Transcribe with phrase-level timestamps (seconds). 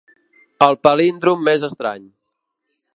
[0.69, 2.09] El palíndrom més estrany.